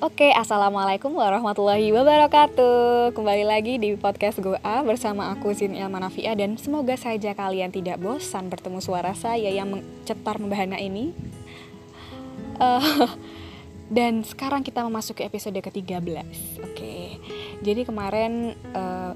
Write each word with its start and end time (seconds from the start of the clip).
Oke, 0.00 0.32
Assalamualaikum 0.32 1.12
warahmatullahi 1.12 1.92
wabarakatuh. 1.92 3.12
Kembali 3.12 3.44
lagi 3.44 3.76
di 3.76 3.92
podcast 4.00 4.40
Goa 4.40 4.80
bersama 4.80 5.28
aku 5.28 5.52
Zin 5.52 5.76
Ilmanafia 5.76 6.32
Dan 6.32 6.56
semoga 6.56 6.96
saja 6.96 7.36
kalian 7.36 7.68
tidak 7.68 8.00
bosan 8.00 8.48
bertemu 8.48 8.80
suara 8.80 9.12
saya 9.12 9.52
yang 9.52 9.68
mencetar 9.68 10.40
membahana 10.40 10.80
ini. 10.80 11.12
Uh, 12.56 13.12
Dan 13.92 14.24
sekarang 14.24 14.64
kita 14.64 14.80
memasuki 14.80 15.20
episode 15.20 15.60
ke-13 15.60 16.00
Oke, 16.64 17.20
jadi 17.60 17.84
kemarin 17.84 18.56
uh, 18.72 19.12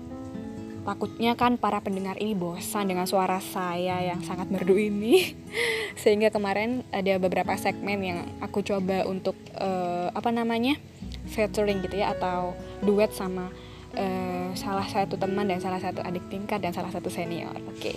takutnya 0.84 1.32
kan 1.34 1.56
para 1.56 1.80
pendengar 1.80 2.20
ini 2.20 2.36
bosan 2.36 2.92
dengan 2.92 3.08
suara 3.08 3.40
saya 3.40 4.04
yang 4.04 4.20
sangat 4.20 4.52
merdu 4.52 4.76
ini. 4.76 5.32
Sehingga 6.02 6.28
kemarin 6.28 6.84
ada 6.92 7.16
beberapa 7.16 7.56
segmen 7.56 7.98
yang 8.04 8.20
aku 8.44 8.60
coba 8.60 9.08
untuk 9.08 9.34
uh, 9.56 10.12
apa 10.12 10.28
namanya 10.30 10.76
featuring 11.24 11.80
gitu 11.80 11.98
ya 11.98 12.12
atau 12.12 12.52
duet 12.84 13.10
sama 13.16 13.48
uh, 13.96 14.48
salah 14.52 14.84
satu 14.86 15.16
teman 15.16 15.48
dan 15.48 15.58
salah 15.58 15.80
satu 15.80 16.04
adik 16.04 16.28
tingkat 16.28 16.60
dan 16.60 16.76
salah 16.76 16.92
satu 16.92 17.08
senior. 17.08 17.56
Oke. 17.66 17.90
Okay. 17.90 17.96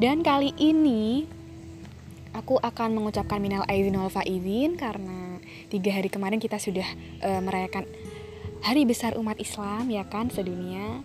dan 0.00 0.22
kali 0.24 0.54
ini 0.56 1.26
aku 2.32 2.56
akan 2.62 2.94
mengucapkan 2.94 3.42
minal 3.42 3.66
aizin 3.66 3.98
wal 3.98 4.12
faizin 4.12 4.78
karena 4.78 5.42
tiga 5.68 5.90
hari 5.90 6.08
kemarin 6.08 6.38
kita 6.38 6.62
sudah 6.62 6.86
uh, 7.26 7.42
merayakan 7.42 7.84
hari 8.60 8.84
besar 8.84 9.16
umat 9.16 9.40
Islam 9.40 9.88
ya 9.88 10.04
kan 10.06 10.28
sedunia 10.28 11.02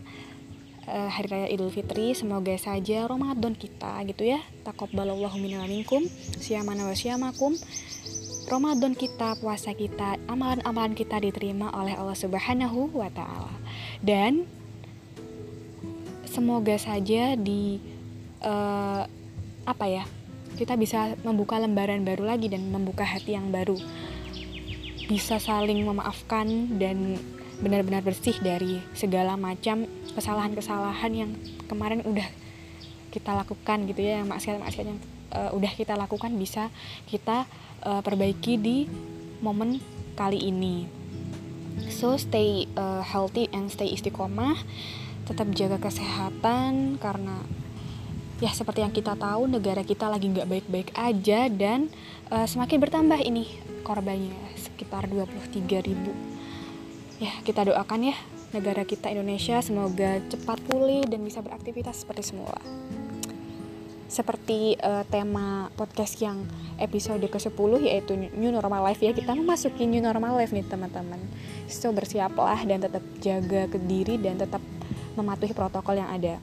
uh, 0.89 1.09
hari 1.09 1.27
raya 1.29 1.47
Idul 1.49 1.73
Fitri 1.73 2.13
semoga 2.17 2.53
saja 2.57 3.05
Ramadan 3.05 3.53
kita 3.57 4.01
gitu 4.09 4.25
ya 4.25 4.41
takobbalallahu 4.65 5.37
minna 5.37 5.65
minkum 5.65 6.05
siyamana 6.41 6.87
wa 6.87 6.95
siyamakum 6.95 7.57
Ramadan 8.45 8.93
kita, 8.93 9.41
puasa 9.41 9.73
kita, 9.73 10.21
amalan-amalan 10.29 10.93
kita 10.93 11.17
diterima 11.17 11.73
oleh 11.73 11.97
Allah 11.97 12.13
Subhanahu 12.13 12.93
wa 12.93 13.09
taala. 13.09 13.49
Dan 14.05 14.45
semoga 16.29 16.77
saja 16.77 17.33
di 17.33 17.81
uh, 18.45 19.01
apa 19.65 19.85
ya? 19.89 20.05
Kita 20.55 20.77
bisa 20.77 21.17
membuka 21.25 21.57
lembaran 21.57 22.05
baru 22.05 22.29
lagi 22.29 22.45
dan 22.45 22.69
membuka 22.69 23.01
hati 23.01 23.33
yang 23.33 23.49
baru. 23.49 23.81
Bisa 25.09 25.41
saling 25.41 25.81
memaafkan 25.81 26.77
dan 26.77 27.17
benar-benar 27.59 28.03
bersih 28.03 28.35
dari 28.43 28.83
segala 28.91 29.39
macam 29.39 29.87
kesalahan-kesalahan 30.11 31.11
yang 31.13 31.31
kemarin 31.71 32.03
udah 32.03 32.27
kita 33.15 33.31
lakukan 33.31 33.87
gitu 33.87 34.03
ya 34.03 34.19
yang 34.19 34.27
maksiat-maksiat 34.27 34.85
yang 34.85 34.99
uh, 35.31 35.51
udah 35.55 35.71
kita 35.71 35.95
lakukan 35.95 36.35
bisa 36.35 36.67
kita 37.07 37.47
uh, 37.87 38.03
perbaiki 38.03 38.59
di 38.59 38.77
momen 39.39 39.79
kali 40.19 40.39
ini. 40.39 40.87
So 41.91 42.15
stay 42.19 42.67
uh, 42.75 43.03
healthy 43.03 43.47
and 43.55 43.71
stay 43.71 43.91
istiqomah 43.91 44.59
tetap 45.25 45.47
jaga 45.55 45.81
kesehatan 45.81 47.01
karena 47.01 47.41
ya 48.43 48.51
seperti 48.51 48.83
yang 48.83 48.91
kita 48.91 49.15
tahu 49.15 49.47
negara 49.47 49.81
kita 49.81 50.11
lagi 50.11 50.27
nggak 50.27 50.47
baik-baik 50.47 50.89
aja 50.93 51.47
dan 51.47 51.87
uh, 52.29 52.43
semakin 52.43 52.83
bertambah 52.83 53.19
ini 53.23 53.47
korbannya 53.87 54.35
sekitar 54.59 55.07
23 55.07 55.87
ribu 55.87 56.34
ya 57.19 57.31
kita 57.47 57.63
doakan 57.63 58.11
ya 58.11 58.15
negara 58.51 58.83
kita 58.87 59.11
Indonesia 59.11 59.59
semoga 59.59 60.19
cepat 60.31 60.59
pulih 60.67 61.03
dan 61.07 61.23
bisa 61.23 61.43
beraktivitas 61.43 62.03
seperti 62.03 62.31
semula. 62.31 62.59
Seperti 64.05 64.79
uh, 64.79 65.03
tema 65.11 65.67
podcast 65.75 66.15
yang 66.23 66.47
episode 66.79 67.25
ke-10 67.25 67.71
yaitu 67.83 68.15
new 68.15 68.53
normal 68.53 68.87
life 68.87 69.03
ya. 69.03 69.11
Kita 69.11 69.35
memasuki 69.35 69.83
new 69.83 69.99
normal 69.99 70.39
life 70.39 70.55
nih 70.55 70.63
teman-teman. 70.63 71.19
So 71.67 71.91
bersiaplah 71.91 72.63
dan 72.63 72.85
tetap 72.85 73.03
jaga 73.19 73.67
ke 73.67 73.81
diri 73.81 74.15
dan 74.15 74.39
tetap 74.39 74.63
mematuhi 75.19 75.51
protokol 75.51 75.99
yang 75.99 76.07
ada. 76.07 76.39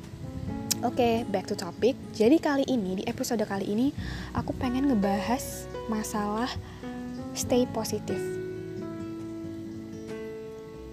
Oke, 0.82 0.98
okay, 0.98 1.14
back 1.30 1.46
to 1.46 1.54
topic. 1.54 1.94
Jadi 2.12 2.42
kali 2.42 2.66
ini 2.66 3.00
di 3.00 3.04
episode 3.06 3.40
kali 3.46 3.70
ini 3.70 3.94
aku 4.34 4.52
pengen 4.58 4.90
ngebahas 4.90 5.70
masalah 5.86 6.50
stay 7.32 7.64
positif 7.70 8.41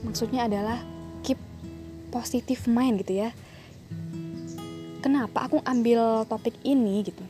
maksudnya 0.10 0.50
adalah 0.50 0.82
keep 1.22 1.38
positive 2.10 2.66
mind 2.66 3.06
gitu 3.06 3.22
ya. 3.22 3.30
Kenapa 5.06 5.46
aku 5.46 5.62
ambil 5.64 6.26
topik 6.26 6.58
ini 6.66 7.06
gitu? 7.06 7.22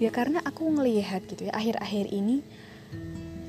Ya 0.00 0.08
karena 0.08 0.40
aku 0.40 0.64
ngelihat 0.72 1.28
gitu 1.28 1.46
ya 1.46 1.52
akhir-akhir 1.52 2.08
ini 2.08 2.40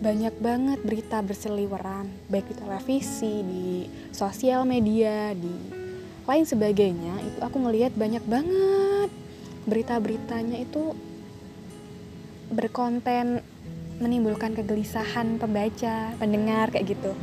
banyak 0.02 0.36
banget 0.42 0.80
berita 0.82 1.22
berseliweran 1.22 2.10
baik 2.26 2.50
di 2.50 2.56
televisi 2.58 3.34
di 3.46 3.68
sosial 4.10 4.66
media 4.66 5.32
di 5.38 5.54
lain 6.26 6.42
sebagainya 6.42 7.22
itu 7.22 7.40
aku 7.40 7.62
ngelihat 7.62 7.94
banyak 7.94 8.26
banget 8.26 9.14
berita-beritanya 9.70 10.58
itu 10.58 10.98
berkonten 12.50 13.46
menimbulkan 14.02 14.58
kegelisahan 14.58 15.38
pembaca 15.38 16.18
pendengar 16.18 16.74
kayak 16.74 16.98
gitu 16.98 17.14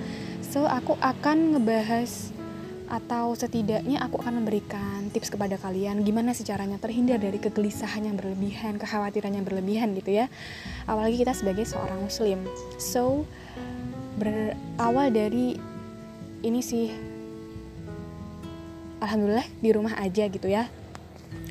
So, 0.49 0.65
aku 0.65 0.97
akan 0.99 1.57
ngebahas 1.57 2.33
atau 2.89 3.37
setidaknya 3.37 4.01
aku 4.01 4.17
akan 4.17 4.41
memberikan 4.41 5.13
tips 5.13 5.29
kepada 5.29 5.61
kalian 5.61 6.01
gimana 6.09 6.33
sih 6.33 6.49
caranya 6.49 6.81
terhindar 6.81 7.21
dari 7.21 7.37
kegelisahan 7.37 8.09
yang 8.09 8.17
berlebihan, 8.17 8.81
kekhawatiran 8.81 9.37
yang 9.37 9.45
berlebihan 9.45 9.93
gitu 9.93 10.25
ya. 10.25 10.33
Apalagi 10.89 11.21
kita 11.21 11.37
sebagai 11.37 11.69
seorang 11.69 12.01
muslim. 12.01 12.49
So, 12.81 13.29
berawal 14.17 15.13
dari 15.13 15.61
ini 16.41 16.61
sih 16.65 16.89
alhamdulillah 19.05 19.47
di 19.61 19.71
rumah 19.71 19.95
aja 20.01 20.27
gitu 20.33 20.49
ya. 20.49 20.73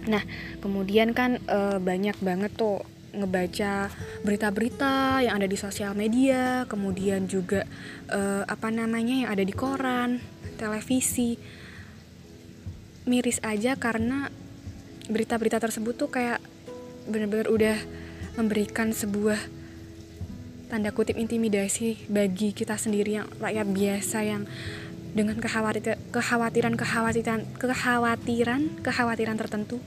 Nah, 0.09 0.23
kemudian 0.57 1.13
kan 1.13 1.37
e, 1.45 1.77
banyak 1.77 2.17
banget 2.17 2.51
tuh 2.57 2.81
ngebaca 3.15 3.87
berita-berita 4.25 5.23
yang 5.23 5.39
ada 5.39 5.47
di 5.47 5.57
sosial 5.59 5.95
media, 5.95 6.67
kemudian 6.67 7.25
juga 7.25 7.63
uh, 8.11 8.43
apa 8.45 8.67
namanya 8.67 9.25
yang 9.25 9.29
ada 9.31 9.43
di 9.43 9.53
koran, 9.55 10.19
televisi. 10.59 11.39
Miris 13.07 13.39
aja 13.39 13.79
karena 13.79 14.27
berita-berita 15.07 15.63
tersebut 15.63 15.95
tuh 15.95 16.11
kayak 16.11 16.43
benar-benar 17.07 17.47
udah 17.47 17.77
memberikan 18.35 18.91
sebuah 18.91 19.39
tanda 20.67 20.91
kutip 20.91 21.15
intimidasi 21.15 22.11
bagi 22.11 22.51
kita 22.51 22.75
sendiri 22.75 23.23
yang 23.23 23.27
rakyat 23.39 23.67
biasa 23.71 24.17
yang 24.27 24.43
dengan 25.15 25.39
kekhawatiran 25.39 26.75
kekhawatiran 26.75 27.41
kekhawatiran 27.55 28.61
kekhawatiran 28.83 29.37
tertentu 29.39 29.79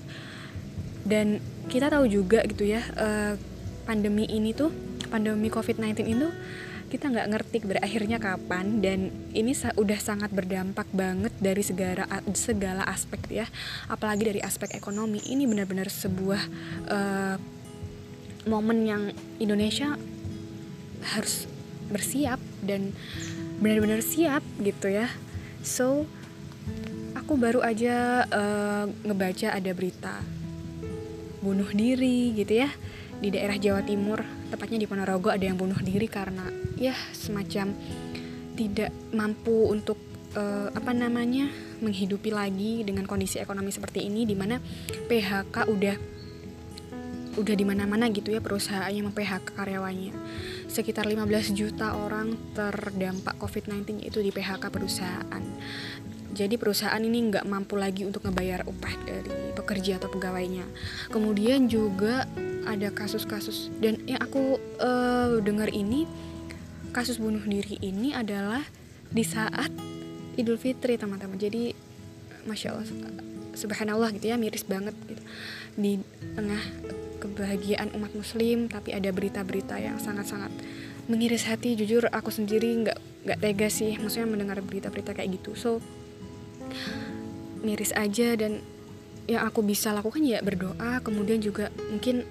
dan 1.11 1.43
kita 1.67 1.91
tahu 1.91 2.07
juga 2.07 2.47
gitu 2.47 2.63
ya 2.63 2.87
uh, 2.95 3.35
pandemi 3.83 4.31
ini 4.31 4.55
tuh 4.55 4.71
pandemi 5.11 5.51
COVID-19 5.51 6.07
itu 6.07 6.31
kita 6.91 7.07
nggak 7.07 7.29
ngerti 7.31 7.57
berakhirnya 7.63 8.19
kapan. 8.19 8.83
Dan 8.83 9.15
ini 9.31 9.55
udah 9.55 9.99
sangat 10.03 10.35
berdampak 10.35 10.91
banget 10.91 11.31
dari 11.39 11.63
segala 11.63 12.05
segala 12.35 12.83
aspek 12.91 13.23
ya. 13.31 13.47
Apalagi 13.87 14.27
dari 14.27 14.41
aspek 14.43 14.75
ekonomi. 14.75 15.23
Ini 15.23 15.47
benar-benar 15.47 15.87
sebuah 15.87 16.43
uh, 16.91 17.37
momen 18.51 18.79
yang 18.85 19.03
Indonesia 19.39 19.95
harus 21.15 21.47
bersiap 21.89 22.43
dan 22.67 22.91
benar-benar 23.63 24.03
siap 24.03 24.43
gitu 24.59 24.91
ya. 24.91 25.07
So 25.63 26.11
aku 27.15 27.39
baru 27.39 27.63
aja 27.63 28.27
uh, 28.27 28.85
ngebaca 29.07 29.55
ada 29.55 29.71
berita 29.71 30.40
bunuh 31.41 31.69
diri 31.73 32.37
gitu 32.37 32.65
ya 32.65 32.71
di 33.21 33.29
daerah 33.29 33.57
Jawa 33.61 33.85
Timur 33.85 34.25
tepatnya 34.49 34.81
di 34.81 34.87
Ponorogo 34.89 35.29
ada 35.29 35.45
yang 35.45 35.57
bunuh 35.61 35.77
diri 35.81 36.09
karena 36.09 36.49
ya 36.81 36.97
semacam 37.13 37.77
tidak 38.57 38.93
mampu 39.13 39.69
untuk 39.69 39.97
uh, 40.37 40.69
apa 40.73 40.93
namanya 40.93 41.49
menghidupi 41.81 42.33
lagi 42.33 42.85
dengan 42.85 43.09
kondisi 43.09 43.41
ekonomi 43.41 43.73
seperti 43.73 44.05
ini 44.05 44.29
di 44.29 44.37
mana 44.37 44.61
PHK 45.09 45.57
udah 45.69 45.97
udah 47.31 47.55
di 47.55 47.65
mana-mana 47.65 48.11
gitu 48.11 48.35
ya 48.35 48.43
perusahaannya 48.43 49.07
mem-PHK 49.07 49.55
karyawannya. 49.55 50.13
Sekitar 50.67 51.07
15 51.07 51.55
juta 51.55 51.95
orang 51.95 52.35
terdampak 52.53 53.39
COVID-19 53.39 54.03
itu 54.03 54.19
di 54.19 54.35
PHK 54.35 54.67
perusahaan 54.69 55.45
jadi 56.41 56.57
perusahaan 56.57 57.05
ini 57.05 57.29
nggak 57.29 57.45
mampu 57.45 57.77
lagi 57.77 58.09
untuk 58.09 58.25
ngebayar 58.25 58.65
upah 58.65 58.95
dari 59.05 59.53
pekerja 59.53 60.01
atau 60.01 60.09
pegawainya. 60.09 60.65
Kemudian 61.13 61.69
juga 61.69 62.25
ada 62.65 62.89
kasus-kasus 62.89 63.69
dan 63.77 64.01
yang 64.09 64.25
aku 64.25 64.57
uh, 64.81 65.37
dengar 65.45 65.69
ini 65.69 66.09
kasus 66.97 67.21
bunuh 67.21 67.45
diri 67.45 67.77
ini 67.85 68.17
adalah 68.17 68.65
di 69.13 69.21
saat 69.21 69.69
Idul 70.41 70.57
Fitri 70.57 70.97
teman-teman. 70.97 71.37
Jadi 71.37 71.77
masya 72.49 72.73
Allah 72.73 72.89
subhanallah 73.53 74.09
gitu 74.17 74.33
ya 74.33 74.41
miris 74.41 74.65
banget 74.65 74.97
gitu. 75.13 75.21
Di 75.77 76.01
tengah 76.33 76.65
kebahagiaan 77.21 77.93
umat 78.01 78.17
muslim 78.17 78.65
tapi 78.73 78.97
ada 78.97 79.13
berita-berita 79.13 79.77
yang 79.77 80.01
sangat-sangat 80.01 80.49
mengiris 81.05 81.45
hati. 81.45 81.77
Jujur 81.77 82.09
aku 82.09 82.33
sendiri 82.33 82.81
nggak 82.81 82.99
nggak 83.29 83.39
tega 83.45 83.69
sih 83.69 84.01
maksudnya 84.01 84.25
mendengar 84.25 84.57
berita-berita 84.65 85.13
kayak 85.13 85.37
gitu. 85.37 85.53
So 85.53 85.85
miris 87.61 87.93
aja 87.93 88.35
dan 88.37 88.65
yang 89.29 89.47
aku 89.47 89.63
bisa 89.63 89.95
lakukan 89.95 90.25
ya 90.25 90.43
berdoa 90.43 90.99
kemudian 91.05 91.39
juga 91.39 91.71
mungkin 91.93 92.27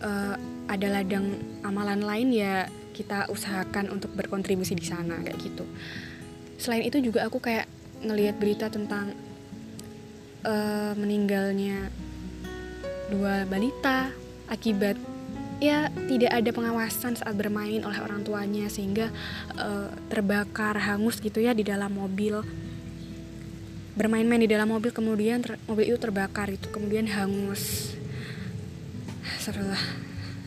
uh, 0.00 0.34
ada 0.70 0.86
ladang 0.88 1.36
amalan 1.66 2.00
lain 2.00 2.28
ya 2.32 2.70
kita 2.94 3.26
usahakan 3.32 3.90
untuk 3.90 4.12
berkontribusi 4.12 4.76
di 4.76 4.84
sana 4.84 5.18
kayak 5.24 5.38
gitu. 5.40 5.64
Selain 6.60 6.84
itu 6.84 7.00
juga 7.00 7.24
aku 7.24 7.40
kayak 7.40 7.64
ngelihat 8.04 8.36
berita 8.36 8.68
tentang 8.68 9.16
uh, 10.44 10.92
meninggalnya 10.96 11.88
dua 13.10 13.44
balita 13.48 14.12
akibat 14.46 14.94
ya 15.60 15.92
tidak 16.08 16.32
ada 16.32 16.50
pengawasan 16.56 17.20
saat 17.20 17.36
bermain 17.36 17.84
oleh 17.84 18.00
orang 18.00 18.24
tuanya 18.24 18.70
sehingga 18.72 19.12
uh, 19.60 19.92
terbakar 20.08 20.78
hangus 20.80 21.20
gitu 21.20 21.44
ya 21.44 21.52
di 21.52 21.66
dalam 21.66 21.92
mobil 21.92 22.40
bermain-main 24.00 24.40
di 24.40 24.48
dalam 24.48 24.72
mobil 24.72 24.96
kemudian 24.96 25.44
ter, 25.44 25.60
mobil 25.68 25.92
itu 25.92 26.00
terbakar 26.00 26.48
itu 26.48 26.72
kemudian 26.72 27.04
hangus. 27.04 27.92
Setelah 29.36 29.76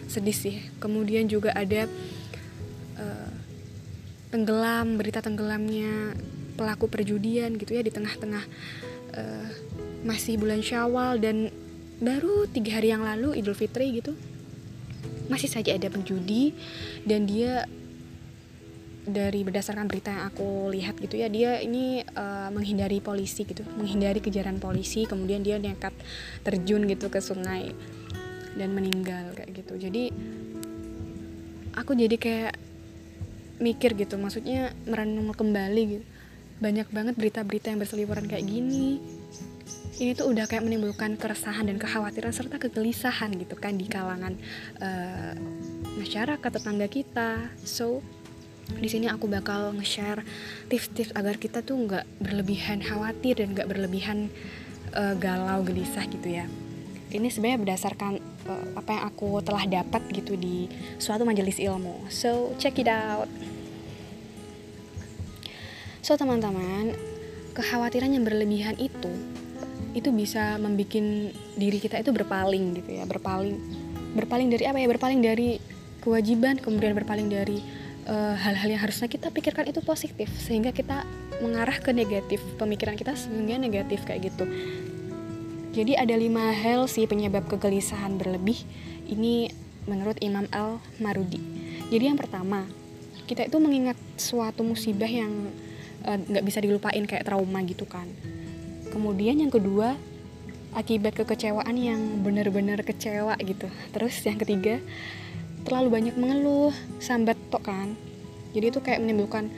sedih 0.10 0.34
sih. 0.34 0.58
Kemudian 0.82 1.30
juga 1.30 1.54
ada 1.54 1.86
uh, 2.98 3.34
tenggelam 4.34 4.98
berita 4.98 5.22
tenggelamnya 5.22 6.18
pelaku 6.58 6.90
perjudian 6.90 7.54
gitu 7.62 7.78
ya 7.78 7.86
di 7.86 7.94
tengah-tengah 7.94 8.44
uh, 9.14 9.50
masih 10.02 10.42
bulan 10.42 10.66
Syawal 10.66 11.22
dan 11.22 11.54
baru 12.02 12.50
tiga 12.50 12.82
hari 12.82 12.90
yang 12.90 13.06
lalu 13.06 13.38
Idul 13.38 13.54
Fitri 13.54 13.94
gitu 13.94 14.18
masih 15.32 15.48
saja 15.48 15.72
ada 15.78 15.88
penjudi 15.88 16.52
dan 17.08 17.30
dia 17.30 17.70
dari 19.04 19.44
berdasarkan 19.44 19.92
berita 19.92 20.16
yang 20.16 20.24
aku 20.32 20.72
lihat 20.72 20.96
gitu 20.96 21.20
ya 21.20 21.28
dia 21.28 21.60
ini 21.60 22.00
uh, 22.16 22.48
menghindari 22.56 23.04
polisi 23.04 23.44
gitu 23.44 23.68
menghindari 23.76 24.24
kejaran 24.24 24.64
polisi 24.64 25.04
kemudian 25.04 25.44
dia 25.44 25.60
nekat 25.60 25.92
terjun 26.48 26.88
gitu 26.88 27.12
ke 27.12 27.20
sungai 27.20 27.76
dan 28.58 28.70
meninggal 28.74 29.34
kayak 29.34 29.52
gitu. 29.54 29.74
Jadi 29.78 30.14
aku 31.74 31.98
jadi 31.98 32.16
kayak 32.18 32.54
mikir 33.62 33.98
gitu 33.98 34.16
maksudnya 34.18 34.74
merenung 34.86 35.34
kembali 35.34 35.84
gitu. 35.98 36.06
Banyak 36.62 36.88
banget 36.94 37.16
berita-berita 37.18 37.74
yang 37.74 37.82
berseliweran 37.82 38.30
kayak 38.30 38.46
gini. 38.46 39.02
Ini 39.94 40.18
tuh 40.18 40.34
udah 40.34 40.50
kayak 40.50 40.66
menimbulkan 40.66 41.22
keresahan 41.22 41.70
dan 41.70 41.78
kekhawatiran 41.78 42.34
serta 42.34 42.58
kegelisahan 42.58 43.30
gitu 43.38 43.54
kan 43.54 43.78
di 43.78 43.86
kalangan 43.86 44.34
uh, 44.82 45.38
masyarakat 46.02 46.50
tetangga 46.50 46.90
kita. 46.90 47.54
So 47.62 48.02
di 48.64 48.88
sini 48.88 49.12
aku 49.12 49.28
bakal 49.28 49.76
nge-share 49.76 50.24
tips-tips 50.72 51.12
agar 51.16 51.36
kita 51.36 51.60
tuh 51.64 51.76
nggak 51.84 52.06
berlebihan 52.24 52.80
khawatir 52.80 53.40
dan 53.44 53.52
nggak 53.52 53.68
berlebihan 53.68 54.32
uh, 54.96 55.16
galau 55.20 55.64
gelisah 55.64 56.08
gitu 56.08 56.28
ya. 56.40 56.46
Ini 57.14 57.30
sebenarnya 57.30 57.60
berdasarkan 57.62 58.14
uh, 58.50 58.68
apa 58.80 58.90
yang 58.90 59.04
aku 59.06 59.30
telah 59.46 59.64
dapat 59.70 60.02
gitu 60.16 60.34
di 60.40 60.72
suatu 60.98 61.28
majelis 61.28 61.60
ilmu. 61.60 62.08
So 62.10 62.56
check 62.58 62.80
it 62.80 62.90
out. 62.90 63.30
So 66.04 66.16
teman-teman 66.20 66.96
kekhawatiran 67.54 68.12
yang 68.12 68.26
berlebihan 68.26 68.76
itu 68.82 69.12
itu 69.94 70.10
bisa 70.10 70.58
membuat 70.58 71.06
diri 71.54 71.78
kita 71.78 72.02
itu 72.02 72.10
berpaling 72.10 72.82
gitu 72.82 72.90
ya 72.98 73.06
berpaling. 73.06 73.60
Berpaling 74.18 74.50
dari 74.50 74.66
apa 74.66 74.78
ya? 74.82 74.88
Berpaling 74.90 75.22
dari 75.22 75.62
kewajiban 76.02 76.60
kemudian 76.60 76.98
berpaling 76.98 77.30
dari 77.30 77.83
hal-hal 78.10 78.68
uh, 78.68 78.74
yang 78.76 78.82
harusnya 78.84 79.08
kita 79.08 79.32
pikirkan 79.32 79.70
itu 79.70 79.80
positif 79.80 80.28
sehingga 80.40 80.76
kita 80.76 81.08
mengarah 81.40 81.80
ke 81.80 81.96
negatif 81.96 82.44
pemikiran 82.60 83.00
kita 83.00 83.16
sehingga 83.16 83.60
negatif 83.60 84.04
kayak 84.04 84.34
gitu. 84.34 84.46
Jadi 85.74 85.98
ada 85.98 86.14
lima 86.14 86.54
hal 86.54 86.86
sih 86.86 87.10
penyebab 87.10 87.50
kegelisahan 87.50 88.20
berlebih. 88.20 88.62
Ini 89.10 89.50
menurut 89.90 90.22
Imam 90.22 90.48
Al 90.54 90.80
Marudi 91.02 91.64
jadi 91.94 92.10
yang 92.10 92.18
pertama 92.18 92.66
kita 93.30 93.46
itu 93.46 93.62
mengingat 93.62 93.94
suatu 94.18 94.66
musibah 94.66 95.06
yang 95.06 95.30
eh, 96.02 96.18
nggak 96.18 96.42
uh, 96.42 96.48
bisa 96.50 96.58
dilupain 96.58 97.06
kayak 97.06 97.30
trauma 97.30 97.62
gitu 97.62 97.86
kan. 97.86 98.10
Kemudian 98.90 99.38
yang 99.38 99.54
kedua 99.54 99.94
akibat 100.74 101.14
kekecewaan 101.14 101.78
yang 101.78 102.02
benar-benar 102.26 102.82
kecewa 102.82 103.38
gitu. 103.46 103.70
Terus 103.94 104.18
yang 104.26 104.42
ketiga 104.42 104.82
terlalu 105.64 105.90
banyak 105.90 106.16
mengeluh 106.16 106.72
sambat 107.00 107.40
tok 107.50 107.68
kan. 107.68 107.96
Jadi 108.54 108.66
itu 108.70 108.80
kayak 108.80 109.02
menimbulkan 109.02 109.50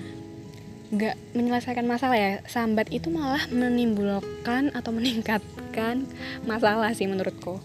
nggak 0.93 1.15
menyelesaikan 1.33 1.85
masalah 1.85 2.17
ya. 2.17 2.31
Sambat 2.45 2.93
itu 2.93 3.09
malah 3.11 3.41
menimbulkan 3.49 4.71
atau 4.71 4.91
meningkatkan 4.95 6.05
masalah 6.45 6.93
sih 6.93 7.09
menurutku. 7.09 7.59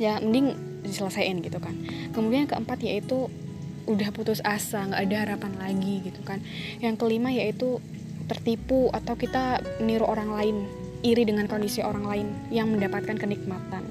Ya 0.00 0.18
mending 0.18 0.56
diselesaikan 0.82 1.44
gitu 1.44 1.62
kan. 1.62 1.76
Kemudian 2.10 2.48
yang 2.48 2.50
keempat 2.50 2.82
yaitu 2.82 3.30
udah 3.86 4.14
putus 4.14 4.38
asa 4.46 4.86
nggak 4.86 5.02
ada 5.10 5.16
harapan 5.26 5.52
lagi 5.58 6.02
gitu 6.02 6.20
kan. 6.26 6.42
Yang 6.82 7.02
kelima 7.02 7.30
yaitu 7.30 7.78
tertipu 8.26 8.88
atau 8.94 9.14
kita 9.18 9.60
niru 9.82 10.06
orang 10.06 10.30
lain, 10.32 10.56
iri 11.02 11.26
dengan 11.26 11.50
kondisi 11.50 11.82
orang 11.82 12.06
lain 12.06 12.26
yang 12.48 12.70
mendapatkan 12.70 13.18
kenikmatan. 13.18 13.84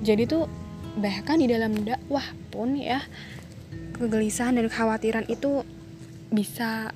Jadi 0.00 0.24
tuh 0.24 0.48
bahkan 0.98 1.38
di 1.38 1.46
dalam 1.46 1.74
dakwah 1.86 2.24
pun 2.50 2.74
ya 2.74 3.04
kegelisahan 3.94 4.58
dan 4.58 4.66
kekhawatiran 4.66 5.28
itu 5.28 5.62
bisa 6.32 6.90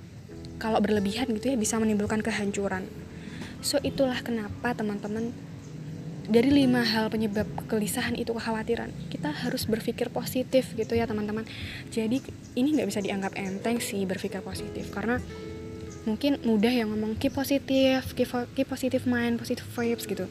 kalau 0.58 0.80
berlebihan 0.80 1.28
gitu 1.34 1.52
ya 1.52 1.56
bisa 1.58 1.78
menimbulkan 1.78 2.24
kehancuran. 2.24 2.88
So 3.60 3.78
itulah 3.82 4.18
kenapa 4.24 4.72
teman-teman 4.74 5.30
dari 6.24 6.48
lima 6.48 6.80
hal 6.80 7.12
penyebab 7.12 7.44
kegelisahan 7.64 8.16
itu 8.16 8.32
kekhawatiran 8.32 8.88
kita 9.12 9.28
harus 9.28 9.68
berpikir 9.68 10.08
positif 10.08 10.72
gitu 10.72 10.96
ya 10.96 11.04
teman-teman. 11.04 11.44
Jadi 11.92 12.24
ini 12.56 12.68
nggak 12.74 12.88
bisa 12.88 13.00
dianggap 13.04 13.36
enteng 13.36 13.78
sih 13.78 14.08
berpikir 14.08 14.40
positif. 14.40 14.88
Karena 14.88 15.20
mungkin 16.04 16.36
mudah 16.44 16.70
yang 16.70 16.92
ngomong 16.92 17.16
keep 17.16 17.32
positif 17.32 18.12
keep, 18.12 18.28
keep 18.52 18.68
positive 18.68 19.08
mind 19.08 19.40
positive 19.40 19.64
vibes 19.72 20.04
gitu 20.04 20.28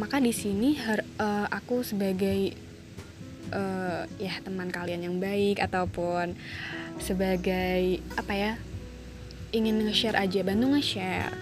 maka 0.00 0.16
di 0.16 0.32
sini 0.32 0.80
uh, 0.80 1.46
aku 1.52 1.84
sebagai 1.84 2.56
uh, 3.52 4.08
ya 4.16 4.32
teman 4.40 4.72
kalian 4.72 5.04
yang 5.04 5.16
baik 5.20 5.60
ataupun 5.60 6.32
sebagai 6.96 8.00
apa 8.16 8.32
ya 8.32 8.52
ingin 9.52 9.84
nge-share 9.84 10.16
aja 10.16 10.40
bantu 10.40 10.72
nge-share 10.72 11.36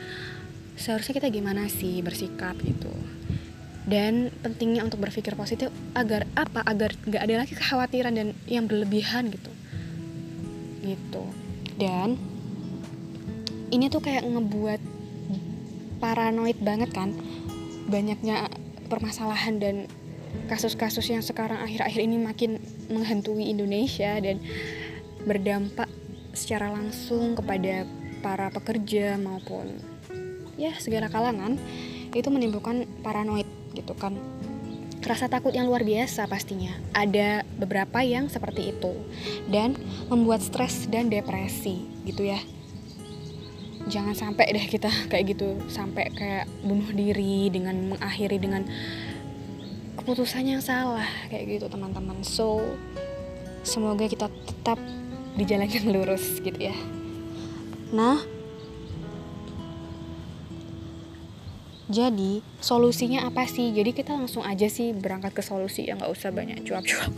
seharusnya 0.74 1.22
kita 1.22 1.28
gimana 1.30 1.70
sih 1.70 2.02
bersikap 2.02 2.58
gitu. 2.62 2.90
Dan 3.88 4.28
pentingnya 4.44 4.84
untuk 4.84 5.00
berpikir 5.00 5.32
positif 5.32 5.72
agar 5.96 6.28
apa? 6.36 6.60
Agar 6.60 6.92
nggak 7.08 7.22
ada 7.24 7.34
lagi 7.40 7.56
kekhawatiran 7.56 8.12
dan 8.14 8.28
yang 8.44 8.68
berlebihan 8.68 9.32
gitu. 9.32 9.52
Gitu. 10.84 11.24
Dan 11.80 12.20
ini 13.72 13.88
tuh 13.88 14.04
kayak 14.04 14.28
ngebuat 14.28 14.80
paranoid 15.98 16.58
banget 16.62 16.94
kan 16.94 17.10
banyaknya 17.88 18.52
permasalahan 18.88 19.56
dan 19.60 19.76
kasus-kasus 20.48 21.08
yang 21.08 21.24
sekarang 21.24 21.60
akhir-akhir 21.60 22.00
ini 22.04 22.16
makin 22.20 22.60
menghantui 22.92 23.48
Indonesia 23.48 24.20
dan 24.20 24.40
berdampak 25.24 25.88
secara 26.36 26.70
langsung 26.70 27.34
kepada 27.34 27.88
para 28.20 28.52
pekerja 28.52 29.16
maupun 29.18 29.80
ya 30.60 30.74
segala 30.76 31.08
kalangan 31.08 31.56
itu 32.12 32.28
menimbulkan 32.28 32.84
paranoid 33.04 33.48
gitu 33.76 33.92
kan. 33.96 34.16
Rasa 35.08 35.24
takut 35.24 35.56
yang 35.56 35.72
luar 35.72 35.88
biasa 35.88 36.28
pastinya. 36.28 36.68
Ada 36.92 37.40
beberapa 37.56 38.04
yang 38.04 38.28
seperti 38.28 38.76
itu 38.76 38.92
dan 39.48 39.72
membuat 40.12 40.44
stres 40.44 40.84
dan 40.92 41.08
depresi 41.08 41.80
gitu 42.04 42.28
ya 42.28 42.40
jangan 43.88 44.12
sampai 44.12 44.52
deh 44.52 44.66
kita 44.68 44.88
kayak 45.08 45.34
gitu 45.34 45.56
sampai 45.72 46.12
kayak 46.12 46.44
bunuh 46.60 46.92
diri 46.92 47.48
dengan 47.48 47.96
mengakhiri 47.96 48.36
dengan 48.36 48.68
keputusan 49.98 50.44
yang 50.46 50.62
salah 50.62 51.08
kayak 51.32 51.58
gitu 51.58 51.66
teman-teman. 51.66 52.20
So 52.22 52.60
semoga 53.64 54.06
kita 54.06 54.28
tetap 54.46 54.78
di 55.34 55.44
jalan 55.48 55.68
yang 55.68 55.88
lurus 55.90 56.38
gitu 56.40 56.56
ya. 56.56 56.76
Nah 57.90 58.20
jadi 61.88 62.44
solusinya 62.60 63.24
apa 63.24 63.48
sih? 63.48 63.72
Jadi 63.72 63.96
kita 63.96 64.12
langsung 64.12 64.44
aja 64.44 64.68
sih 64.68 64.92
berangkat 64.92 65.32
ke 65.32 65.40
solusi 65.40 65.88
ya 65.88 65.96
nggak 65.96 66.12
usah 66.12 66.28
banyak 66.28 66.60
cuap-cuap. 66.68 67.12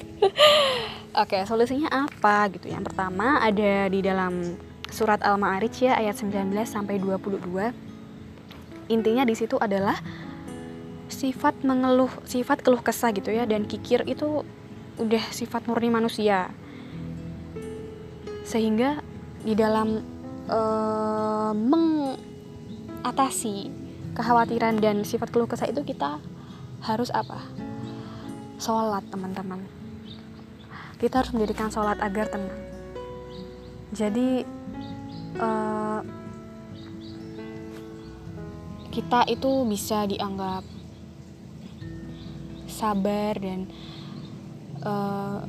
Oke 1.26 1.42
solusinya 1.42 1.90
apa 1.90 2.46
gitu? 2.54 2.70
Yang 2.70 2.94
pertama 2.94 3.42
ada 3.42 3.90
di 3.90 3.98
dalam 3.98 4.54
surat 4.90 5.22
Al-Ma'arij 5.22 5.90
ya 5.90 5.92
ayat 5.96 6.18
19 6.18 6.50
sampai 6.66 6.98
22. 6.98 7.70
Intinya 8.90 9.22
di 9.22 9.34
situ 9.38 9.54
adalah 9.56 10.02
sifat 11.10 11.66
mengeluh, 11.66 12.10
sifat 12.26 12.62
keluh 12.62 12.82
kesah 12.82 13.12
gitu 13.14 13.30
ya 13.30 13.46
dan 13.46 13.66
kikir 13.66 14.02
itu 14.06 14.44
udah 14.98 15.22
sifat 15.30 15.66
murni 15.70 15.90
manusia. 15.90 16.50
sehingga 18.50 18.98
di 19.46 19.54
dalam 19.54 20.02
uh, 20.50 21.54
mengatasi 21.54 23.70
kekhawatiran 24.18 24.82
dan 24.82 25.06
sifat 25.06 25.30
keluh 25.30 25.46
kesah 25.46 25.70
itu 25.70 25.86
kita 25.86 26.18
harus 26.82 27.14
apa 27.14 27.38
sholat 28.58 29.06
teman-teman 29.06 29.62
kita 30.98 31.22
harus 31.22 31.30
mendirikan 31.30 31.70
sholat 31.70 31.94
agar 32.02 32.26
tenang 32.26 32.69
jadi 33.90 34.46
uh, 35.38 36.00
kita 38.90 39.26
itu 39.30 39.50
bisa 39.66 40.06
dianggap 40.06 40.62
sabar 42.70 43.34
dan 43.38 43.70
uh, 44.82 45.42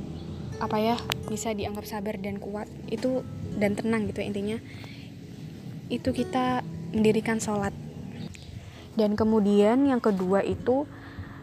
apa 0.62 0.77
ya 0.77 0.98
bisa 1.25 1.53
dianggap 1.53 1.86
sabar 1.89 2.17
dan 2.21 2.38
kuat 2.38 2.69
itu 2.89 3.25
dan 3.57 3.77
tenang 3.77 4.10
gitu 4.10 4.21
intinya. 4.25 4.57
Itu 5.89 6.13
kita 6.13 6.65
mendirikan 6.93 7.38
sholat. 7.38 7.74
Dan 8.98 9.15
kemudian 9.15 9.88
yang 9.88 10.03
kedua 10.03 10.43
itu 10.43 10.83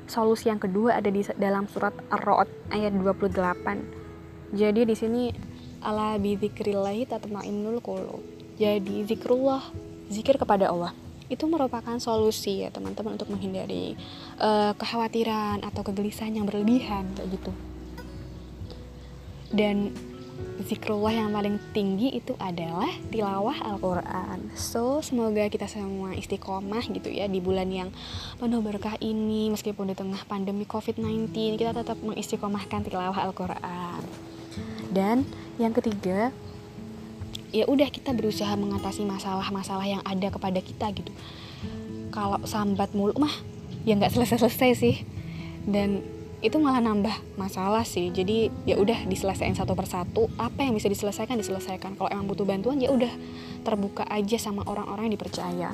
solusi 0.09 0.49
yang 0.49 0.59
kedua 0.59 0.99
ada 0.99 1.13
di 1.13 1.21
dalam 1.37 1.69
surat 1.69 1.93
Ar-Ra'd 2.09 2.49
ayat 2.73 2.97
28 2.97 4.57
jadi 4.57 4.89
di 4.89 4.97
sini 4.97 5.23
ala 5.83 6.19
bidzikrillahi 6.19 7.07
tatma'innul 7.07 7.83
qulub. 7.83 8.23
Jadi 8.59 9.07
zikrullah 9.07 9.63
zikir 10.11 10.35
kepada 10.41 10.73
Allah 10.73 10.93
itu 11.29 11.45
merupakan 11.45 11.97
solusi 12.01 12.65
ya 12.65 12.73
teman-teman 12.73 13.21
untuk 13.21 13.29
menghindari 13.29 13.95
uh, 14.41 14.73
kekhawatiran 14.75 15.61
atau 15.61 15.85
kegelisahan 15.85 16.33
yang 16.33 16.49
berlebihan 16.49 17.05
kayak 17.13 17.29
gitu. 17.37 17.53
Dan 19.53 19.93
zikrullah 20.65 21.13
yang 21.13 21.31
paling 21.31 21.61
tinggi 21.77 22.17
itu 22.17 22.33
adalah 22.41 22.89
tilawah 23.13 23.61
Al-Quran. 23.61 24.53
So 24.57 25.05
semoga 25.05 25.47
kita 25.53 25.69
semua 25.69 26.17
istiqomah 26.17 26.89
gitu 26.89 27.13
ya 27.13 27.29
di 27.29 27.39
bulan 27.45 27.69
yang 27.69 27.89
penuh 28.41 28.65
berkah 28.65 28.97
ini 28.99 29.53
meskipun 29.53 29.93
di 29.93 29.97
tengah 29.97 30.25
pandemi 30.25 30.65
COVID-19 30.65 31.33
kita 31.61 31.77
tetap 31.77 32.01
mengistiqomahkan 32.01 32.89
tilawah 32.89 33.17
Al-Quran 33.29 34.28
dan 34.91 35.29
yang 35.59 35.75
ketiga 35.75 36.31
ya 37.49 37.65
udah 37.65 37.89
kita 37.89 38.13
berusaha 38.13 38.53
mengatasi 38.57 39.05
masalah-masalah 39.09 39.87
yang 39.89 40.03
ada 40.05 40.29
kepada 40.29 40.61
kita 40.61 40.93
gitu. 40.93 41.13
Kalau 42.13 42.41
sambat 42.45 42.93
mulu 42.93 43.17
mah 43.17 43.33
ya 43.85 43.97
nggak 43.97 44.13
selesai-selesai 44.13 44.71
sih. 44.77 44.97
Dan 45.69 46.01
itu 46.39 46.55
malah 46.63 46.81
nambah 46.81 47.13
masalah 47.35 47.83
sih. 47.83 48.13
Jadi 48.13 48.53
ya 48.69 48.79
udah 48.79 49.09
diselesaikan 49.09 49.57
satu 49.57 49.75
persatu. 49.75 50.31
Apa 50.39 50.65
yang 50.65 50.77
bisa 50.77 50.89
diselesaikan 50.89 51.37
diselesaikan. 51.41 51.97
Kalau 51.97 52.09
emang 52.13 52.29
butuh 52.29 52.47
bantuan 52.47 52.79
ya 52.81 52.93
udah 52.93 53.11
terbuka 53.65 54.05
aja 54.09 54.37
sama 54.39 54.65
orang-orang 54.65 55.11
yang 55.11 55.15
dipercaya. 55.17 55.71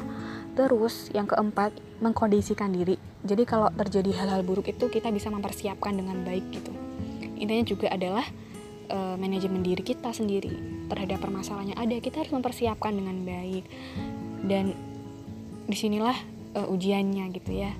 Terus 0.55 1.11
yang 1.11 1.26
keempat 1.26 1.75
mengkondisikan 1.99 2.71
diri. 2.71 2.97
Jadi 3.26 3.43
kalau 3.45 3.71
terjadi 3.75 4.14
hal-hal 4.25 4.47
buruk 4.47 4.71
itu 4.71 4.87
kita 4.87 5.11
bisa 5.11 5.31
mempersiapkan 5.31 5.95
dengan 5.95 6.23
baik 6.23 6.45
gitu. 6.55 6.73
Intinya 7.35 7.64
juga 7.67 7.91
adalah 7.91 8.25
uh, 8.91 9.17
manajemen 9.17 9.64
diri 9.64 9.81
kita 9.81 10.12
sendiri 10.12 10.53
terhadap 10.88 11.23
permasalahan 11.23 11.76
ada 11.76 11.97
kita 12.00 12.25
harus 12.25 12.33
mempersiapkan 12.33 12.93
dengan 12.93 13.17
baik. 13.25 13.64
Dan 14.45 14.76
di 15.64 15.76
sinilah 15.76 16.17
uh, 16.57 16.69
ujiannya 16.69 17.25
gitu 17.33 17.53
ya. 17.55 17.73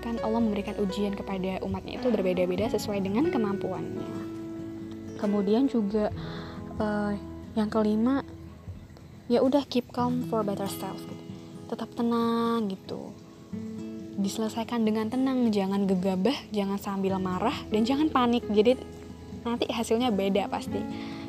Kan 0.00 0.16
Allah 0.24 0.40
memberikan 0.40 0.74
ujian 0.80 1.12
kepada 1.12 1.60
umatnya 1.62 2.00
itu 2.00 2.08
berbeda-beda 2.08 2.72
sesuai 2.72 3.04
dengan 3.04 3.28
kemampuannya. 3.28 4.10
Kemudian 5.20 5.68
juga 5.68 6.08
uh, 6.80 7.12
yang 7.54 7.68
kelima 7.68 8.24
ya 9.30 9.44
udah 9.44 9.62
keep 9.68 9.92
calm 9.94 10.26
for 10.26 10.42
better 10.42 10.66
self. 10.66 10.98
Gitu. 10.98 11.18
tetap 11.70 11.86
tenang 11.94 12.66
gitu. 12.66 13.14
Diselesaikan 14.18 14.82
dengan 14.82 15.06
tenang 15.06 15.54
jangan 15.54 15.86
gegabah 15.86 16.34
jangan 16.50 16.82
sambil 16.82 17.14
marah 17.22 17.54
dan 17.70 17.86
jangan 17.86 18.10
panik. 18.10 18.42
Jadi 18.50 18.74
nanti 19.46 19.66
hasilnya 19.70 20.12
beda 20.12 20.48
pasti. 20.50 20.80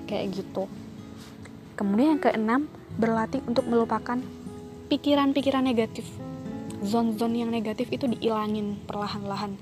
Kayak 0.08 0.25
gitu. 0.36 0.68
Kemudian 1.80 2.18
yang 2.18 2.22
keenam 2.22 2.62
berlatih 3.00 3.41
untuk 3.48 3.65
melupakan 3.65 4.20
pikiran-pikiran 4.91 5.63
negatif. 5.63 6.03
Zon-zon 6.82 7.38
yang 7.38 7.53
negatif 7.53 7.88
itu 7.94 8.10
diilangin 8.10 8.75
perlahan-lahan. 8.89 9.56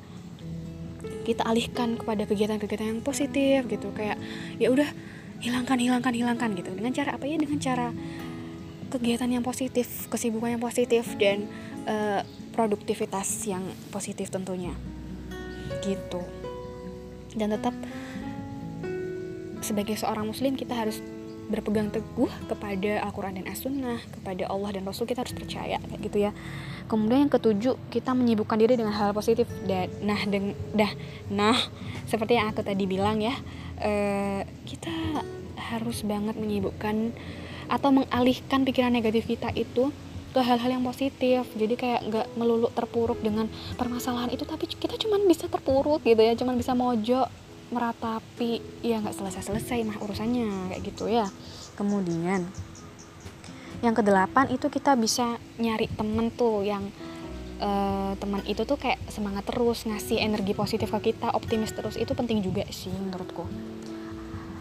Kita 1.27 1.45
alihkan 1.45 1.99
kepada 1.99 2.25
kegiatan-kegiatan 2.25 2.97
yang 2.97 3.01
positif 3.05 3.69
gitu. 3.69 3.93
Kayak 3.93 4.17
ya 4.57 4.73
udah 4.73 4.89
hilangkan 5.39 5.77
hilangkan 5.77 6.13
hilangkan 6.15 6.49
gitu. 6.57 6.73
Dengan 6.73 6.91
cara 6.95 7.15
apa? 7.15 7.23
Ya 7.27 7.37
dengan 7.37 7.59
cara 7.61 7.93
kegiatan 8.89 9.29
yang 9.29 9.45
positif 9.45 10.09
kesibukan 10.09 10.57
yang 10.57 10.63
positif 10.63 11.05
dan 11.21 11.45
uh, 11.85 12.25
produktivitas 12.57 13.45
yang 13.45 13.61
positif 13.93 14.33
tentunya. 14.33 14.73
Gitu. 15.85 16.21
Dan 17.37 17.53
tetap 17.53 17.77
sebagai 19.69 19.93
seorang 19.93 20.25
muslim 20.25 20.57
kita 20.57 20.73
harus 20.73 20.97
berpegang 21.49 21.89
teguh 21.89 22.29
kepada 22.45 23.01
Al-Quran 23.09 23.41
dan 23.41 23.45
As-Sunnah 23.49 23.99
kepada 24.13 24.45
Allah 24.45 24.69
dan 24.69 24.85
Rasul 24.85 25.09
kita 25.09 25.25
harus 25.25 25.33
percaya 25.33 25.81
kayak 25.81 26.01
gitu 26.05 26.17
ya. 26.29 26.31
Kemudian 26.85 27.25
yang 27.25 27.33
ketujuh 27.33 27.77
kita 27.89 28.13
menyibukkan 28.13 28.57
diri 28.57 28.77
dengan 28.77 28.93
hal 28.93 29.11
positif. 29.17 29.49
Dan 29.65 29.89
nah 30.05 30.21
deng, 30.29 30.53
dah 30.77 30.93
nah 31.33 31.57
seperti 32.05 32.37
yang 32.37 32.53
aku 32.53 32.61
tadi 32.61 32.85
bilang 32.85 33.17
ya 33.17 33.33
uh, 33.81 34.45
kita 34.65 34.93
harus 35.73 36.05
banget 36.05 36.37
menyibukkan 36.37 37.13
atau 37.69 37.89
mengalihkan 37.93 38.65
pikiran 38.65 38.93
negatif 38.93 39.25
kita 39.29 39.49
itu 39.57 39.89
ke 40.29 40.41
hal-hal 40.45 40.69
yang 40.69 40.85
positif. 40.85 41.49
Jadi 41.57 41.73
kayak 41.73 42.05
nggak 42.13 42.27
melulu 42.37 42.69
terpuruk 42.77 43.17
dengan 43.25 43.49
permasalahan 43.73 44.29
itu 44.29 44.45
tapi 44.45 44.69
kita 44.69 45.01
cuma 45.01 45.17
bisa 45.25 45.49
terpuruk 45.49 46.05
gitu 46.05 46.21
ya 46.21 46.37
cuma 46.37 46.53
bisa 46.53 46.77
mojok 46.77 47.48
meratapi 47.69 48.81
ya 48.81 49.01
nggak 49.01 49.15
selesai-selesai 49.15 49.85
mah 49.85 49.97
urusannya 50.01 50.73
kayak 50.73 50.81
gitu 50.85 51.05
ya. 51.09 51.29
Kemudian 51.77 52.49
yang 53.79 53.95
kedelapan 53.95 54.51
itu 54.51 54.67
kita 54.67 54.99
bisa 54.99 55.39
nyari 55.55 55.87
temen 55.95 56.33
tuh 56.35 56.67
yang 56.67 56.91
uh, 57.63 58.11
teman 58.19 58.43
itu 58.43 58.67
tuh 58.67 58.75
kayak 58.75 58.99
semangat 59.07 59.47
terus 59.47 59.87
ngasih 59.87 60.19
energi 60.19 60.51
positif 60.51 60.91
ke 60.99 61.13
kita 61.13 61.31
optimis 61.31 61.71
terus 61.71 61.95
itu 61.95 62.11
penting 62.11 62.43
juga 62.43 62.67
sih 62.73 62.91
menurutku. 62.91 63.47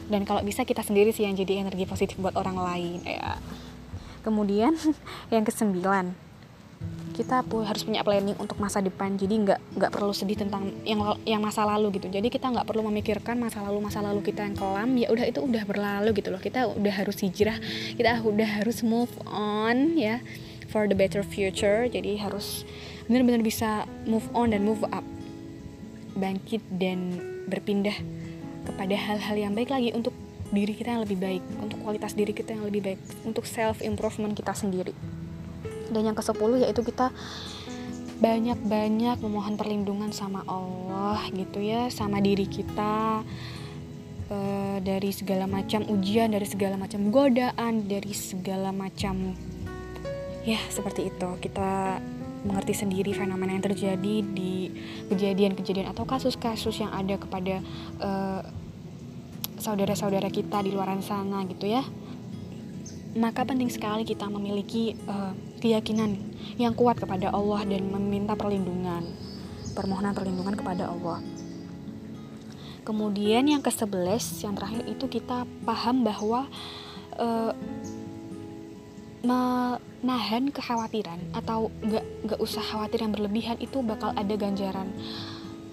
Dan 0.09 0.25
kalau 0.25 0.41
bisa 0.41 0.65
kita 0.65 0.81
sendiri 0.81 1.13
sih 1.13 1.29
yang 1.29 1.37
jadi 1.37 1.67
energi 1.67 1.85
positif 1.85 2.17
buat 2.17 2.37
orang 2.39 2.57
lain 2.57 3.01
ya. 3.05 3.37
Kemudian 4.23 4.77
yang 5.35 5.45
kesembilan 5.45 6.28
kita 7.19 7.43
harus 7.43 7.83
punya 7.83 8.07
planning 8.07 8.39
untuk 8.39 8.63
masa 8.63 8.79
depan. 8.79 9.19
Jadi 9.19 9.35
nggak 9.43 9.61
nggak 9.75 9.91
perlu 9.91 10.15
sedih 10.15 10.39
tentang 10.39 10.71
yang 10.87 11.03
yang 11.27 11.43
masa 11.43 11.67
lalu 11.67 11.99
gitu. 11.99 12.07
Jadi 12.07 12.31
kita 12.31 12.47
nggak 12.47 12.63
perlu 12.63 12.87
memikirkan 12.87 13.35
masa 13.43 13.59
lalu 13.67 13.83
masa 13.83 13.99
lalu 13.99 14.23
kita 14.23 14.47
yang 14.47 14.55
kelam. 14.55 14.95
Ya 14.95 15.11
udah 15.11 15.27
itu 15.27 15.43
udah 15.43 15.67
berlalu 15.67 16.15
gitu 16.15 16.31
loh. 16.31 16.39
Kita 16.39 16.71
udah 16.71 16.95
harus 16.95 17.19
hijrah. 17.19 17.59
Kita 17.99 18.23
udah 18.23 18.63
harus 18.63 18.87
move 18.87 19.11
on 19.27 19.99
ya 19.99 20.23
for 20.71 20.87
the 20.87 20.95
better 20.95 21.27
future. 21.27 21.91
Jadi 21.91 22.23
harus 22.23 22.63
benar-benar 23.11 23.43
bisa 23.43 23.83
move 24.07 24.31
on 24.31 24.55
dan 24.55 24.63
move 24.63 24.87
up. 24.95 25.03
Bangkit 26.15 26.63
dan 26.79 27.19
berpindah 27.51 27.99
kepada 28.63 28.95
hal-hal 28.95 29.35
yang 29.35 29.53
baik 29.59 29.75
lagi 29.75 29.91
untuk 29.91 30.15
diri 30.55 30.73
kita 30.73 30.97
yang 30.97 31.03
lebih 31.03 31.19
baik 31.19 31.43
untuk 31.61 31.83
kualitas 31.85 32.17
diri 32.17 32.33
kita 32.33 32.57
yang 32.57 32.65
lebih 32.65 32.81
baik 32.81 33.01
untuk 33.29 33.45
self 33.45 33.85
improvement 33.85 34.33
kita 34.33 34.57
sendiri 34.57 34.97
dan 35.93 36.03
yang 36.13 36.17
ke 36.17 36.25
sepuluh 36.25 36.61
yaitu 36.61 36.85
kita 36.85 37.13
banyak-banyak 38.19 39.23
memohon 39.23 39.55
perlindungan 39.55 40.11
sama 40.11 40.43
Allah 40.51 41.23
gitu 41.31 41.63
ya 41.63 41.87
sama 41.87 42.19
diri 42.19 42.51
kita 42.51 43.23
e, 44.27 44.39
dari 44.83 45.15
segala 45.15 45.47
macam 45.47 45.87
ujian 45.87 46.35
dari 46.35 46.43
segala 46.43 46.75
macam 46.75 47.15
godaan 47.15 47.87
dari 47.87 48.11
segala 48.11 48.75
macam 48.75 49.39
ya 50.43 50.59
seperti 50.67 51.15
itu. 51.15 51.29
Kita 51.39 52.03
mengerti 52.43 52.75
sendiri 52.75 53.15
fenomena 53.15 53.55
yang 53.55 53.67
terjadi 53.67 54.15
di 54.23 54.71
kejadian-kejadian 55.11 55.91
atau 55.91 56.07
kasus-kasus 56.07 56.83
yang 56.83 56.91
ada 56.95 57.19
kepada 57.19 57.59
saudara 57.99 58.47
saudara-saudara 59.59 60.31
kita 60.31 60.63
di 60.63 60.71
luar 60.71 60.87
sana 61.03 61.43
gitu 61.51 61.67
ya 61.67 61.83
maka 63.17 63.47
penting 63.49 63.73
sekali 63.73 64.05
kita 64.05 64.29
memiliki 64.29 64.93
uh, 65.09 65.33
keyakinan 65.65 66.19
yang 66.61 66.77
kuat 66.77 67.01
kepada 67.01 67.33
Allah 67.33 67.65
dan 67.65 67.89
meminta 67.89 68.37
perlindungan, 68.37 69.07
permohonan 69.73 70.13
perlindungan 70.13 70.57
kepada 70.59 70.93
Allah. 70.93 71.25
Kemudian 72.85 73.45
yang 73.49 73.61
ke-11 73.61 74.45
yang 74.45 74.57
terakhir 74.57 74.85
itu 74.89 75.05
kita 75.09 75.45
paham 75.65 76.05
bahwa 76.05 76.49
uh, 77.21 77.53
menahan 79.21 80.49
kekhawatiran 80.49 81.21
atau 81.37 81.69
gak, 81.85 82.05
gak 82.25 82.41
usah 82.41 82.65
khawatir 82.65 83.05
yang 83.05 83.13
berlebihan 83.13 83.57
itu 83.61 83.85
bakal 83.85 84.13
ada 84.17 84.35
ganjaran. 84.37 84.89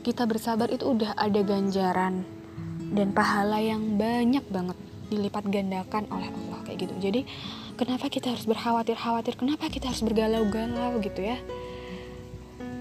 Kita 0.04 0.28
bersabar 0.28 0.68
itu 0.70 0.86
udah 0.86 1.16
ada 1.16 1.40
ganjaran 1.40 2.28
dan 2.94 3.16
pahala 3.16 3.64
yang 3.64 3.98
banyak 3.98 4.44
banget 4.52 4.78
dilipat 5.10 5.46
gandakan 5.48 6.10
oleh 6.10 6.30
Allah 6.30 6.60
kayak 6.66 6.88
gitu. 6.88 6.94
Jadi 6.98 7.22
kenapa 7.78 8.10
kita 8.10 8.34
harus 8.34 8.46
berkhawatir-khawatir? 8.50 9.38
Kenapa 9.38 9.70
kita 9.70 9.92
harus 9.92 10.02
bergalau-galau 10.02 10.98
gitu 11.02 11.22
ya? 11.22 11.38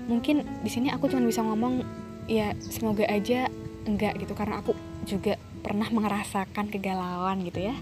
Mungkin 0.09 0.45
di 0.65 0.71
sini 0.71 0.93
aku 0.93 1.09
cuma 1.09 1.25
bisa 1.25 1.41
ngomong 1.45 1.85
ya 2.25 2.57
semoga 2.61 3.05
aja 3.09 3.49
enggak 3.85 4.17
gitu 4.21 4.33
karena 4.33 4.65
aku 4.65 4.73
juga 5.05 5.37
pernah 5.61 5.89
merasakan 5.89 6.69
kegalauan 6.73 7.45
gitu 7.45 7.69
ya. 7.69 7.77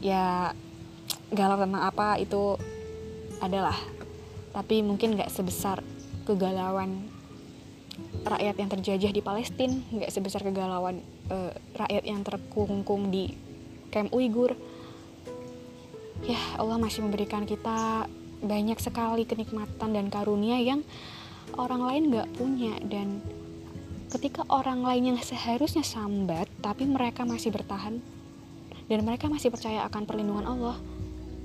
Ya 0.00 0.24
galau 1.30 1.58
tentang 1.58 1.82
apa 1.86 2.18
itu 2.18 2.58
adalah 3.38 3.74
tapi 4.50 4.82
mungkin 4.82 5.14
nggak 5.14 5.30
sebesar 5.30 5.78
kegalauan 6.26 7.06
rakyat 8.26 8.56
yang 8.58 8.70
terjajah 8.70 9.12
di 9.14 9.22
Palestina 9.22 9.78
nggak 9.94 10.10
sebesar 10.10 10.42
kegalauan 10.42 11.00
uh, 11.30 11.50
rakyat 11.78 12.04
yang 12.04 12.20
terkungkung 12.26 13.08
di 13.08 13.32
camp 13.90 14.12
Uighur 14.12 14.54
ya 16.26 16.38
Allah 16.60 16.76
masih 16.76 17.00
memberikan 17.06 17.48
kita 17.48 18.04
banyak 18.40 18.76
sekali 18.80 19.24
kenikmatan 19.24 19.92
dan 19.92 20.06
karunia 20.12 20.60
yang 20.60 20.84
orang 21.56 21.82
lain 21.84 22.02
nggak 22.12 22.28
punya. 22.36 22.74
Dan 22.84 23.24
ketika 24.12 24.44
orang 24.48 24.84
lain 24.84 25.14
yang 25.14 25.18
seharusnya 25.20 25.84
sambat 25.86 26.48
tapi 26.60 26.84
mereka 26.84 27.24
masih 27.24 27.52
bertahan 27.52 28.00
dan 28.90 29.00
mereka 29.06 29.30
masih 29.30 29.54
percaya 29.54 29.86
akan 29.86 30.02
perlindungan 30.04 30.46
Allah 30.46 30.76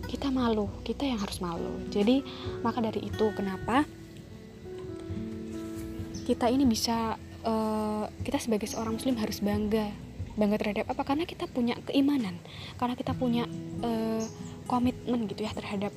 kita 0.06 0.30
malu. 0.30 0.70
Kita 0.86 1.04
yang 1.06 1.18
harus 1.18 1.42
malu. 1.42 1.82
Jadi 1.90 2.22
maka 2.62 2.82
dari 2.82 3.06
itu 3.06 3.26
kenapa 3.34 3.86
kita 6.26 6.50
ini 6.50 6.66
bisa 6.66 7.22
uh, 7.46 8.06
kita 8.26 8.42
sebagai 8.42 8.68
seorang 8.68 8.98
muslim 8.98 9.16
harus 9.22 9.40
bangga 9.40 9.94
bangga 10.36 10.58
terhadap 10.60 10.86
apa? 10.92 11.02
Karena 11.08 11.24
kita 11.24 11.48
punya 11.48 11.80
keimanan 11.88 12.36
karena 12.76 12.98
kita 13.00 13.16
punya 13.16 13.48
uh, 13.86 14.24
komitmen 14.68 15.32
gitu 15.32 15.48
ya 15.48 15.52
terhadap 15.56 15.96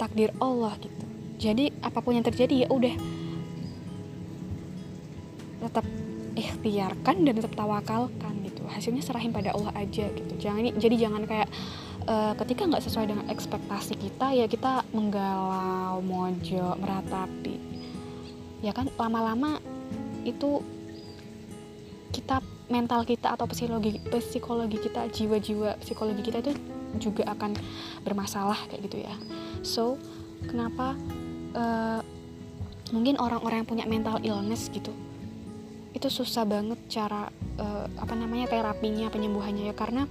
takdir 0.00 0.34
Allah 0.42 0.74
gitu. 0.82 1.04
Jadi 1.40 1.70
apa 1.80 2.02
pun 2.02 2.18
yang 2.18 2.26
terjadi 2.26 2.66
ya 2.66 2.68
udah 2.68 2.94
tetap 5.60 5.86
ikhtiarkan 6.34 7.16
dan 7.22 7.32
tetap 7.38 7.52
tawakalkan 7.54 8.34
gitu. 8.44 8.64
Hasilnya 8.66 9.04
serahin 9.04 9.30
pada 9.30 9.54
Allah 9.54 9.72
aja 9.76 10.08
gitu. 10.10 10.32
Jangan 10.40 10.74
jadi 10.80 10.96
jangan 11.06 11.22
kayak 11.28 11.48
uh, 12.08 12.32
ketika 12.44 12.66
nggak 12.66 12.82
sesuai 12.82 13.06
dengan 13.14 13.26
ekspektasi 13.30 13.94
kita 13.94 14.34
ya 14.34 14.50
kita 14.50 14.82
menggalau 14.90 16.00
mojo 16.02 16.74
meratapi 16.80 17.69
ya 18.60 18.72
kan 18.76 18.88
lama-lama 19.00 19.60
itu 20.24 20.60
kita 22.10 22.44
mental 22.70 23.02
kita 23.06 23.34
atau 23.34 23.46
psikologi 23.50 23.98
psikologi 24.10 24.78
kita 24.78 25.10
jiwa-jiwa 25.10 25.80
psikologi 25.82 26.22
kita 26.22 26.38
itu 26.44 26.52
juga 26.98 27.26
akan 27.34 27.54
bermasalah 28.02 28.58
kayak 28.70 28.90
gitu 28.90 28.98
ya. 29.06 29.14
So 29.62 29.96
kenapa 30.46 30.98
uh, 31.54 32.00
mungkin 32.90 33.18
orang-orang 33.18 33.62
yang 33.62 33.68
punya 33.68 33.84
mental 33.86 34.18
illness 34.22 34.70
gitu 34.70 34.90
itu 35.90 36.06
susah 36.06 36.46
banget 36.46 36.78
cara 36.86 37.30
uh, 37.58 37.86
apa 37.98 38.14
namanya 38.14 38.50
terapinya 38.50 39.10
penyembuhannya 39.10 39.70
ya. 39.70 39.74
Karena 39.74 40.06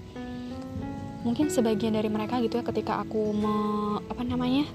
mungkin 1.24 1.51
sebagian 1.51 1.96
dari 1.96 2.08
mereka 2.08 2.39
gitu 2.39 2.60
ya 2.60 2.63
ketika 2.63 3.03
aku 3.03 3.36
me, 3.36 3.56
apa 4.08 4.24
namanya 4.24 4.68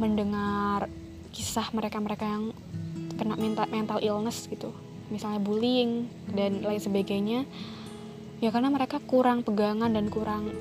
mendengar 0.00 0.88
kisah 1.32 1.68
mereka-mereka 1.72 2.24
yang 2.24 2.44
kena 3.16 3.34
mental 3.36 3.66
mental 3.68 3.98
illness 4.00 4.46
gitu. 4.46 4.72
Misalnya 5.12 5.40
bullying 5.40 6.08
dan 6.32 6.62
lain 6.62 6.80
sebagainya. 6.80 7.48
Ya 8.40 8.52
karena 8.52 8.68
mereka 8.68 9.00
kurang 9.00 9.40
pegangan 9.40 9.88
dan 9.88 10.12
kurang 10.12 10.52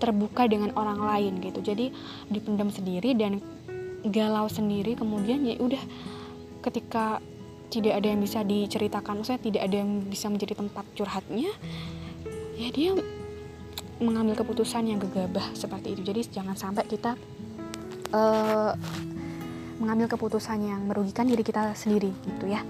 terbuka 0.00 0.48
dengan 0.50 0.74
orang 0.74 0.98
lain 0.98 1.38
gitu. 1.44 1.62
Jadi 1.62 1.92
dipendam 2.32 2.72
sendiri 2.72 3.14
dan 3.14 3.38
galau 4.02 4.50
sendiri 4.50 4.98
kemudian 4.98 5.46
ya 5.46 5.54
udah 5.62 5.78
ketika 6.66 7.22
tidak 7.70 8.02
ada 8.02 8.06
yang 8.10 8.20
bisa 8.20 8.42
diceritakan 8.42 9.22
saya 9.22 9.38
tidak 9.38 9.62
ada 9.64 9.80
yang 9.80 10.02
bisa 10.04 10.26
menjadi 10.26 10.58
tempat 10.58 10.84
curhatnya 10.98 11.48
ya 12.58 12.68
dia 12.74 12.92
mengambil 14.02 14.34
keputusan 14.42 14.90
yang 14.90 14.98
gegabah 14.98 15.54
seperti 15.54 15.94
itu. 15.94 16.02
Jadi 16.02 16.20
jangan 16.34 16.58
sampai 16.58 16.84
kita 16.90 17.14
uh, 18.10 18.74
mengambil 19.82 20.06
keputusan 20.06 20.62
yang 20.62 20.80
merugikan 20.86 21.26
diri 21.26 21.42
kita 21.42 21.74
sendiri 21.74 22.14
gitu 22.22 22.46
ya. 22.46 22.62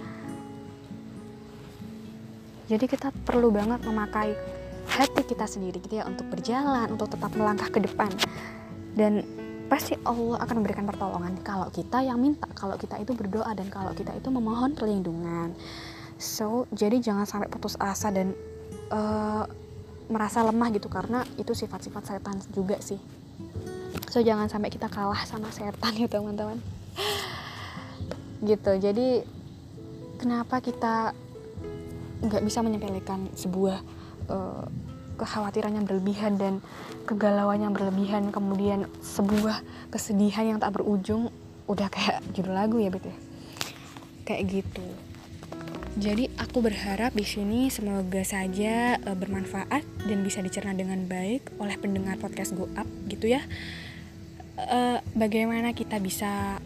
Jadi 2.73 2.89
kita 2.89 3.13
perlu 3.29 3.53
banget 3.53 3.85
memakai 3.85 4.33
hati 4.89 5.23
kita 5.29 5.45
sendiri 5.45 5.77
gitu 5.85 6.01
ya 6.01 6.09
untuk 6.09 6.25
berjalan, 6.33 6.89
untuk 6.89 7.13
tetap 7.13 7.29
melangkah 7.37 7.69
ke 7.69 7.85
depan. 7.85 8.09
Dan 8.97 9.21
pasti 9.69 9.97
Allah 10.09 10.41
akan 10.41 10.65
memberikan 10.65 10.89
pertolongan 10.89 11.37
kalau 11.45 11.69
kita 11.69 12.01
yang 12.01 12.17
minta, 12.17 12.49
kalau 12.57 12.81
kita 12.81 12.97
itu 12.97 13.13
berdoa 13.13 13.53
dan 13.53 13.69
kalau 13.69 13.93
kita 13.93 14.17
itu 14.17 14.33
memohon 14.33 14.73
perlindungan. 14.73 15.53
So, 16.17 16.65
jadi 16.73 17.03
jangan 17.03 17.29
sampai 17.29 17.53
putus 17.53 17.77
asa 17.77 18.09
dan 18.09 18.33
uh, 18.89 19.45
merasa 20.13 20.45
lemah 20.45 20.69
gitu 20.77 20.93
karena 20.93 21.25
itu 21.41 21.57
sifat-sifat 21.57 22.03
setan 22.05 22.37
juga 22.53 22.77
sih 22.85 23.01
so 24.13 24.21
jangan 24.21 24.45
sampai 24.53 24.69
kita 24.69 24.93
kalah 24.93 25.25
sama 25.25 25.49
setan 25.49 25.97
ya 25.97 26.05
teman-teman 26.05 26.61
gitu 28.43 28.73
jadi 28.79 29.23
kenapa 30.19 30.59
kita 30.59 31.15
nggak 32.23 32.43
bisa 32.47 32.63
menyepelekan 32.63 33.31
sebuah 33.35 33.79
uh, 34.31 34.67
kekhawatiran 35.19 35.79
yang 35.79 35.87
berlebihan 35.87 36.35
dan 36.39 36.59
kegalauan 37.07 37.63
yang 37.63 37.75
berlebihan 37.75 38.31
kemudian 38.35 38.91
sebuah 39.03 39.63
kesedihan 39.91 40.55
yang 40.55 40.59
tak 40.59 40.75
berujung 40.75 41.31
udah 41.71 41.87
kayak 41.91 42.23
judul 42.35 42.55
lagu 42.55 42.79
ya 42.83 42.91
betul 42.91 43.15
ya? 43.15 43.19
kayak 44.27 44.63
gitu 44.63 44.87
jadi 45.93 46.33
aku 46.41 46.65
berharap 46.65 47.13
di 47.13 47.27
sini 47.27 47.69
semoga 47.69 48.25
saja 48.25 48.97
uh, 49.05 49.13
bermanfaat 49.13 49.85
dan 50.09 50.25
bisa 50.25 50.41
dicerna 50.41 50.73
dengan 50.73 51.05
baik 51.05 51.53
oleh 51.61 51.77
pendengar 51.77 52.17
podcast 52.17 52.57
Go 52.57 52.65
Up 52.81 52.89
gitu 53.13 53.29
ya. 53.29 53.45
Uh, 54.57 55.05
bagaimana 55.13 55.77
kita 55.77 56.01
bisa 56.01 56.65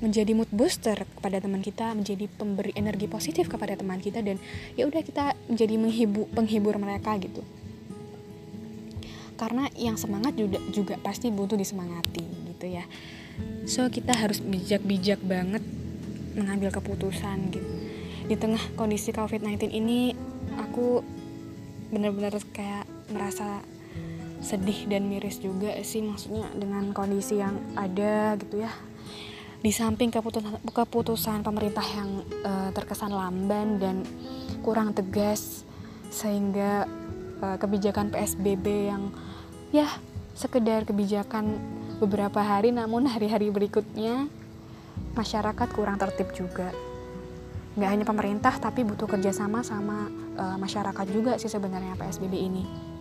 menjadi 0.00 0.32
mood 0.36 0.50
booster 0.52 0.96
kepada 1.16 1.40
teman 1.40 1.64
kita, 1.64 1.96
menjadi 1.96 2.28
pemberi 2.28 2.76
energi 2.76 3.08
positif 3.08 3.48
kepada 3.48 3.76
teman 3.78 4.00
kita 4.00 4.20
dan 4.20 4.36
ya 4.76 4.84
udah 4.84 5.00
kita 5.00 5.32
menjadi 5.48 5.74
menghibur 5.80 6.26
penghibur 6.36 6.74
mereka 6.76 7.16
gitu. 7.16 7.40
Karena 9.36 9.68
yang 9.76 10.00
semangat 10.00 10.36
juga 10.36 10.60
juga 10.72 10.94
pasti 11.00 11.28
butuh 11.32 11.56
disemangati 11.56 12.24
gitu 12.52 12.66
ya. 12.68 12.84
So 13.68 13.88
kita 13.88 14.16
harus 14.16 14.40
bijak-bijak 14.40 15.20
banget 15.24 15.60
mengambil 16.36 16.72
keputusan 16.72 17.52
gitu 17.52 17.86
di 18.26 18.34
tengah 18.34 18.60
kondisi 18.74 19.14
COVID-19 19.14 19.70
ini 19.70 20.10
aku 20.58 20.98
benar-benar 21.94 22.34
kayak 22.50 22.82
merasa 23.14 23.62
sedih 24.42 24.90
dan 24.90 25.06
miris 25.06 25.38
juga 25.38 25.78
sih 25.86 26.02
maksudnya 26.02 26.50
dengan 26.58 26.90
kondisi 26.90 27.38
yang 27.38 27.54
ada 27.78 28.34
gitu 28.42 28.66
ya 28.66 28.72
di 29.66 29.74
samping 29.74 30.14
keputusan, 30.14 30.62
keputusan 30.62 31.42
pemerintah 31.42 31.82
yang 31.82 32.22
uh, 32.46 32.70
terkesan 32.70 33.10
lamban 33.10 33.82
dan 33.82 34.06
kurang 34.62 34.94
tegas 34.94 35.66
sehingga 36.06 36.86
uh, 37.42 37.58
kebijakan 37.58 38.14
PSBB 38.14 38.62
yang 38.94 39.10
ya 39.74 39.90
sekedar 40.38 40.86
kebijakan 40.86 41.58
beberapa 41.98 42.38
hari 42.46 42.70
namun 42.70 43.08
hari-hari 43.12 43.50
berikutnya 43.50 44.30
masyarakat 45.18 45.68
kurang 45.74 45.98
tertib 45.98 46.30
juga. 46.30 46.70
Nggak 47.74 47.90
hanya 47.90 48.04
pemerintah 48.06 48.54
tapi 48.62 48.86
butuh 48.86 49.10
kerjasama 49.10 49.66
sama 49.66 50.06
uh, 50.38 50.54
masyarakat 50.62 51.06
juga 51.10 51.42
sih 51.42 51.50
sebenarnya 51.50 51.98
PSBB 51.98 52.38
ini 52.38 52.94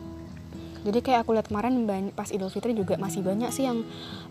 jadi 0.86 1.02
kayak 1.02 1.20
aku 1.26 1.34
lihat 1.34 1.50
kemarin 1.50 1.82
pas 2.14 2.30
Idul 2.30 2.54
Fitri 2.54 2.78
juga 2.78 2.94
masih 3.02 3.26
banyak 3.26 3.50
sih 3.50 3.66
yang 3.66 3.82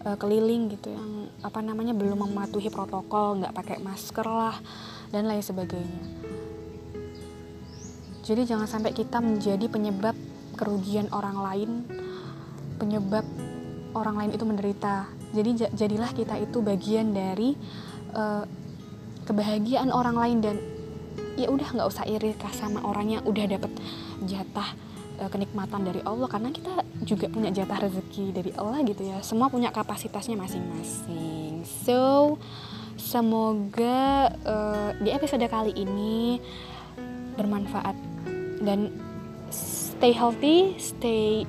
uh, 0.07 0.14
keliling 0.14 0.71
gitu 0.71 0.95
yang 0.95 1.27
apa 1.43 1.59
namanya 1.59 1.90
belum 1.99 2.31
mematuhi 2.31 2.71
protokol 2.71 3.43
nggak 3.43 3.51
pakai 3.51 3.83
masker 3.83 4.23
lah 4.23 4.55
dan 5.11 5.27
lain 5.27 5.43
sebagainya. 5.43 6.03
Jadi 8.23 8.47
jangan 8.47 8.71
sampai 8.71 8.95
kita 8.95 9.19
menjadi 9.19 9.67
penyebab 9.67 10.14
kerugian 10.55 11.11
orang 11.11 11.43
lain 11.43 11.71
penyebab 12.79 13.27
orang 13.99 14.14
lain 14.23 14.31
itu 14.38 14.47
menderita. 14.47 15.11
Jadi 15.35 15.75
jadilah 15.75 16.14
kita 16.14 16.38
itu 16.38 16.62
bagian 16.62 17.11
dari 17.11 17.59
uh, 18.14 18.47
kebahagiaan 19.27 19.90
orang 19.90 20.14
lain 20.14 20.38
dan 20.38 20.57
ya 21.35 21.51
udah 21.51 21.67
nggak 21.67 21.88
usah 21.90 22.07
iri 22.07 22.31
sama 22.55 22.79
orang 22.87 23.19
yang 23.19 23.23
udah 23.27 23.59
dapet 23.59 23.75
jatah 24.23 24.93
uh, 25.20 25.31
kenikmatan 25.31 25.87
dari 25.87 26.00
Allah 26.03 26.27
karena 26.27 26.50
kita 26.50 26.83
juga 27.05 27.27
punya 27.31 27.50
jatah 27.55 27.87
rezeki 27.87 28.35
dari 28.35 28.50
Allah 28.57 28.83
gitu 28.87 29.03
ya. 29.05 29.18
Semua 29.20 29.50
punya 29.50 29.70
kapasitasnya 29.70 30.38
masing-masing. 30.38 31.62
So 31.87 32.35
semoga 32.94 34.31
uh, 34.46 34.90
di 34.98 35.11
episode 35.11 35.44
kali 35.46 35.74
ini 35.77 36.38
bermanfaat. 37.38 37.96
Dan 38.64 38.88
stay 39.53 40.16
healthy 40.16 40.74
stay 40.81 41.44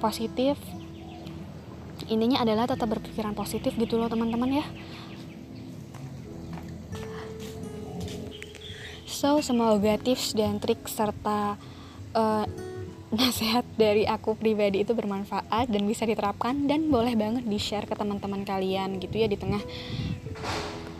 positif. 0.00 0.56
Intinya 2.04 2.44
adalah 2.44 2.68
tetap 2.68 2.90
berpikiran 2.90 3.32
positif 3.32 3.72
gitu 3.80 3.96
loh 3.96 4.10
teman-teman 4.10 4.60
ya. 4.60 4.66
So 9.08 9.40
semoga 9.40 9.96
tips 9.96 10.36
dan 10.36 10.60
trik 10.60 10.84
serta 10.84 11.56
uh, 12.12 12.44
nasihat 13.14 13.64
dari 13.78 14.04
aku 14.04 14.34
pribadi 14.34 14.82
itu 14.82 14.92
bermanfaat 14.92 15.70
dan 15.70 15.82
bisa 15.86 16.04
diterapkan 16.04 16.66
dan 16.66 16.90
boleh 16.90 17.14
banget 17.14 17.44
di 17.46 17.58
share 17.58 17.86
ke 17.86 17.94
teman-teman 17.94 18.42
kalian 18.42 18.98
gitu 18.98 19.14
ya 19.14 19.26
di 19.30 19.38
tengah 19.38 19.62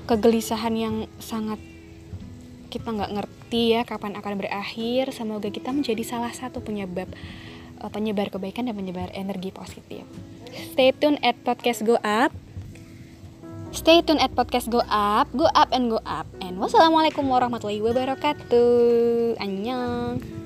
kegelisahan 0.07 0.74
yang 0.74 0.96
sangat 1.18 1.59
kita 2.68 2.90
nggak 2.90 3.12
ngerti 3.14 3.79
ya 3.79 3.87
kapan 3.87 4.18
akan 4.18 4.35
berakhir 4.35 5.14
semoga 5.14 5.46
kita 5.46 5.70
menjadi 5.70 6.03
salah 6.03 6.35
satu 6.35 6.59
penyebab 6.59 7.07
uh, 7.79 7.90
penyebar 7.90 8.35
kebaikan 8.35 8.66
dan 8.66 8.74
penyebar 8.74 9.14
energi 9.14 9.55
positif 9.55 10.03
stay 10.74 10.90
tune 10.90 11.18
at 11.22 11.38
podcast 11.46 11.87
go 11.87 11.98
up 12.03 12.35
Stay 13.74 14.07
tune 14.07 14.22
at 14.22 14.31
podcast 14.38 14.70
Go 14.70 14.87
Up, 14.87 15.27
Go 15.35 15.50
Up 15.50 15.74
and 15.74 15.90
Go 15.90 15.98
Up. 16.07 16.31
And 16.38 16.62
wassalamualaikum 16.62 17.27
warahmatullahi 17.27 17.83
wabarakatuh. 17.83 19.35
Annyeong. 19.42 20.43